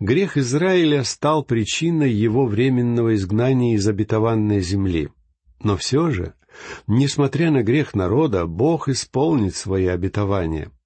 Грех 0.00 0.36
Израиля 0.36 1.02
стал 1.02 1.42
причиной 1.42 2.12
его 2.12 2.46
временного 2.46 3.16
изгнания 3.16 3.74
из 3.74 3.88
обетованной 3.88 4.60
земли. 4.60 5.08
Но 5.60 5.76
все 5.76 6.10
же, 6.10 6.34
несмотря 6.86 7.50
на 7.50 7.64
грех 7.64 7.94
народа, 7.94 8.46
Бог 8.46 8.88
исполнит 8.88 9.56
свои 9.56 9.86
обетования— 9.86 10.70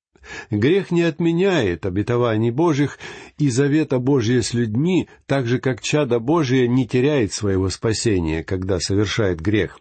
Грех 0.51 0.91
не 0.91 1.03
отменяет 1.03 1.87
обетований 1.87 2.51
Божьих 2.51 2.99
и 3.39 3.51
завета 3.51 3.99
Божия 3.99 4.43
с 4.43 4.55
людьми, 4.55 5.09
так 5.27 5.47
же, 5.47 5.59
как 5.59 5.81
чадо 5.81 6.19
Божие 6.19 6.69
не 6.69 6.87
теряет 6.87 7.33
своего 7.33 7.69
спасения, 7.71 8.45
когда 8.45 8.79
совершает 8.79 9.41
грех. 9.41 9.79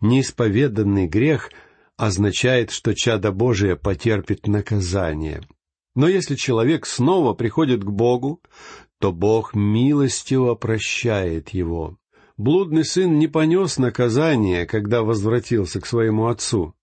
Неисповеданный 0.00 1.06
грех 1.06 1.50
означает, 1.96 2.70
что 2.70 2.94
чадо 2.94 3.30
Божие 3.30 3.76
потерпит 3.76 4.46
наказание. 4.46 5.42
Но 5.94 6.08
если 6.08 6.34
человек 6.34 6.86
снова 6.86 7.34
приходит 7.34 7.84
к 7.84 7.90
Богу, 7.90 8.40
то 8.98 9.12
Бог 9.12 9.54
милостиво 9.54 10.54
прощает 10.54 11.50
его. 11.50 11.96
Блудный 12.36 12.84
сын 12.84 13.18
не 13.18 13.28
понес 13.28 13.76
наказание, 13.76 14.66
когда 14.66 15.02
возвратился 15.02 15.80
к 15.80 15.86
своему 15.86 16.28
отцу. 16.28 16.74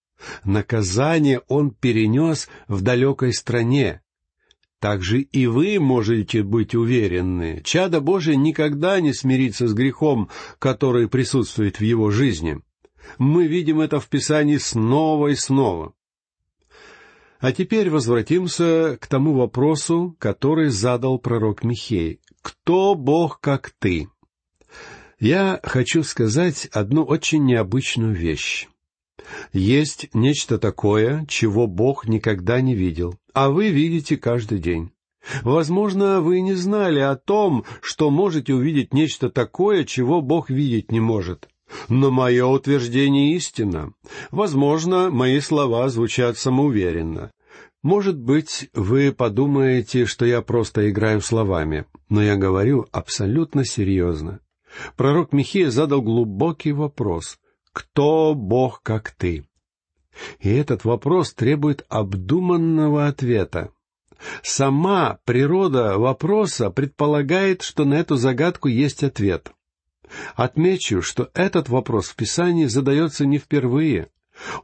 Наказание 0.43 1.41
он 1.47 1.71
перенес 1.71 2.49
в 2.67 2.82
далекой 2.82 3.34
стране. 3.34 4.01
Так 4.80 5.03
же 5.03 5.21
и 5.21 5.47
вы 5.47 5.80
можете 5.80 6.43
быть 6.43 6.75
уверены, 6.75 7.62
чадо 7.63 7.99
Божие 7.99 8.38
никогда 8.38 8.99
не 8.99 9.13
смирится 9.13 9.67
с 9.67 9.73
грехом, 9.73 10.30
который 10.60 11.08
присутствует 11.08 11.80
в 11.80 11.84
его 11.84 12.12
жизни. 12.12 12.62
Мы 13.17 13.47
видим 13.47 13.80
это 13.80 13.99
в 13.99 14.08
Писании 14.08 14.58
снова 14.58 15.30
и 15.30 15.36
снова. 15.36 15.93
А 17.39 17.51
теперь 17.51 17.89
возвратимся 17.89 18.97
к 18.99 19.08
тому 19.08 19.34
вопросу, 19.34 20.15
который 20.19 20.69
задал 20.69 21.19
пророк 21.19 21.63
Михей. 21.63 22.19
«Кто 22.41 22.95
Бог, 22.95 23.39
как 23.39 23.71
ты?» 23.80 24.10
Я 25.19 25.60
хочу 25.63 26.03
сказать 26.03 26.67
одну 26.67 27.03
очень 27.03 27.43
необычную 27.43 28.13
вещь. 28.13 28.67
Есть 29.53 30.10
нечто 30.13 30.58
такое, 30.58 31.25
чего 31.27 31.67
Бог 31.67 32.08
никогда 32.08 32.62
не 32.62 32.75
видел, 32.75 33.15
а 33.34 33.49
вы 33.49 33.69
видите 33.69 34.17
каждый 34.17 34.60
день. 34.60 34.91
Возможно, 35.43 36.21
вы 36.21 36.41
не 36.41 36.53
знали 36.53 36.99
о 36.99 37.15
том, 37.15 37.65
что 37.82 38.10
можете 38.10 38.53
увидеть 38.53 38.93
нечто 38.93 39.30
такое, 39.30 39.84
чего 39.84 40.21
Бог 40.21 40.49
видеть 40.49 40.91
не 40.91 40.99
может. 40.99 41.49
Но 41.89 42.12
мое 42.12 42.45
утверждение 42.45 43.36
истина. 43.36 43.91
Возможно, 44.32 45.10
мои 45.10 45.39
слова 45.41 45.89
звучат 45.89 46.38
самоуверенно. 46.38 47.32
Может 47.84 48.17
быть, 48.17 48.69
вы 48.73 49.12
подумаете, 49.12 50.06
что 50.06 50.25
я 50.25 50.41
просто 50.41 50.89
играю 50.89 51.21
словами, 51.21 51.86
но 52.10 52.23
я 52.23 52.36
говорю 52.36 52.88
абсолютно 52.91 53.65
серьезно. 53.65 54.39
Пророк 54.95 55.34
Михея 55.34 55.69
задал 55.71 56.01
глубокий 56.01 56.71
вопрос. 56.71 57.38
«Кто 57.78 58.34
Бог, 58.34 58.82
как 58.82 59.12
ты?» 59.12 59.46
И 60.40 60.50
этот 60.50 60.84
вопрос 60.84 61.36
требует 61.36 61.86
обдуманного 61.90 63.06
ответа. 63.06 63.70
Сама 64.42 65.20
природа 65.26 66.00
вопроса 66.00 66.72
предполагает, 66.72 67.62
что 67.62 67.86
на 67.86 67.94
эту 67.94 68.16
загадку 68.16 68.68
есть 68.68 69.04
ответ. 69.04 69.52
Отмечу, 70.36 71.04
что 71.04 71.30
этот 71.36 71.70
вопрос 71.70 72.08
в 72.08 72.16
Писании 72.16 72.66
задается 72.66 73.28
не 73.28 73.38
впервые. 73.38 74.10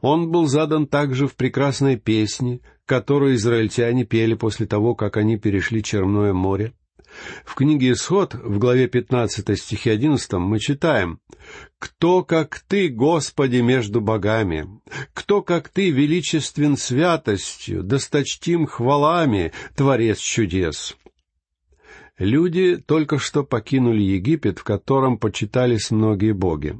Он 0.00 0.32
был 0.32 0.46
задан 0.46 0.88
также 0.88 1.28
в 1.28 1.36
прекрасной 1.36 1.96
песне, 1.96 2.62
которую 2.84 3.36
израильтяне 3.36 4.04
пели 4.04 4.34
после 4.34 4.66
того, 4.66 4.96
как 4.96 5.18
они 5.18 5.38
перешли 5.38 5.84
Черное 5.84 6.32
море. 6.32 6.72
В 7.44 7.54
книге 7.54 7.92
«Исход» 7.92 8.34
в 8.34 8.58
главе 8.58 8.88
15 8.88 9.58
стихе 9.58 9.92
11 9.92 10.32
мы 10.34 10.58
читаем 10.58 11.20
«Кто, 11.78 12.22
как 12.22 12.60
Ты, 12.66 12.88
Господи, 12.88 13.58
между 13.58 14.00
богами? 14.00 14.68
Кто, 15.12 15.42
как 15.42 15.68
Ты, 15.68 15.90
величествен 15.90 16.76
святостью, 16.76 17.82
досточтим 17.82 18.66
хвалами, 18.66 19.52
Творец 19.76 20.18
чудес?» 20.18 20.96
Люди 22.18 22.76
только 22.76 23.18
что 23.18 23.42
покинули 23.42 24.02
Египет, 24.02 24.60
в 24.60 24.64
котором 24.64 25.18
почитались 25.18 25.90
многие 25.90 26.32
боги. 26.32 26.76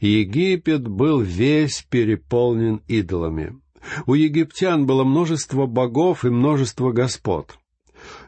Египет 0.00 0.86
был 0.86 1.20
весь 1.20 1.84
переполнен 1.90 2.82
идолами. 2.86 3.60
У 4.06 4.14
египтян 4.14 4.86
было 4.86 5.04
множество 5.04 5.66
богов 5.66 6.24
и 6.24 6.30
множество 6.30 6.92
господ. 6.92 7.58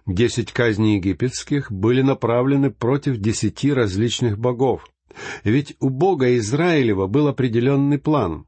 Десять 0.07 0.53
казней 0.53 0.97
египетских 0.97 1.71
были 1.71 2.03
направлены 2.03 2.71
против 2.71 3.19
десяти 3.19 3.73
различных 3.73 4.39
богов. 4.39 4.89
Ведь 5.45 5.77
у 5.81 5.91
Бога 5.91 6.37
Израилева 6.37 7.07
был 7.07 7.29
определенный 7.29 7.99
план. 7.99 8.47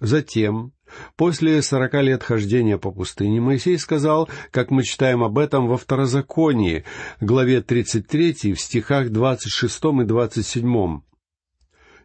Затем 0.00 0.72
После 1.16 1.62
сорока 1.62 2.02
лет 2.02 2.22
хождения 2.22 2.78
по 2.78 2.90
пустыне 2.90 3.40
Моисей 3.40 3.78
сказал, 3.78 4.28
как 4.50 4.70
мы 4.70 4.82
читаем 4.82 5.22
об 5.22 5.38
этом 5.38 5.68
во 5.68 5.76
Второзаконии, 5.76 6.84
главе 7.20 7.60
33, 7.60 8.54
в 8.54 8.60
стихах 8.60 9.10
26 9.10 9.84
и 10.02 10.04
27. 10.04 11.00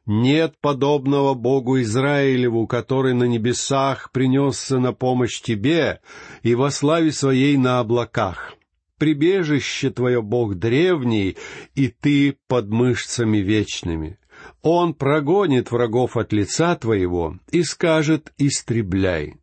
«Нет 0.08 0.54
подобного 0.62 1.34
Богу 1.34 1.82
Израилеву, 1.82 2.68
который 2.68 3.16
на 3.16 3.24
небесах 3.24 4.12
принесся 4.12 4.78
на 4.78 4.94
помощь 4.94 5.42
тебе 5.42 6.00
и 6.44 6.54
во 6.54 6.70
славе 6.70 7.12
своей 7.12 7.58
на 7.58 7.80
облаках. 7.80 8.54
Прибежище 8.98 9.90
твое 9.90 10.22
Бог 10.22 10.56
древний, 10.56 11.36
и 11.74 11.90
ты 11.90 12.38
под 12.48 12.70
мышцами 12.70 13.40
вечными. 13.40 14.18
Он 14.62 14.94
прогонит 14.94 15.72
врагов 15.72 16.18
от 16.18 16.32
лица 16.32 16.76
твоего 16.76 17.38
и 17.52 17.64
скажет 17.64 18.34
«истребляй». 18.38 19.36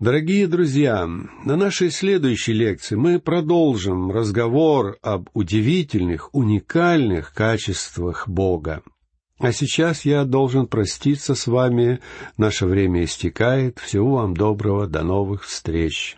Дорогие 0.00 0.46
друзья, 0.48 1.06
на 1.06 1.56
нашей 1.56 1.90
следующей 1.90 2.52
лекции 2.52 2.96
мы 2.96 3.20
продолжим 3.20 4.10
разговор 4.10 4.98
об 5.02 5.30
удивительных, 5.34 6.34
уникальных 6.34 7.32
качествах 7.32 8.28
Бога. 8.28 8.82
А 9.38 9.52
сейчас 9.52 10.04
я 10.04 10.24
должен 10.24 10.66
проститься 10.66 11.34
с 11.34 11.46
вами. 11.46 12.00
Наше 12.36 12.66
время 12.66 13.04
истекает. 13.04 13.78
Всего 13.78 14.16
вам 14.16 14.36
доброго. 14.36 14.86
До 14.86 15.02
новых 15.04 15.44
встреч. 15.44 16.12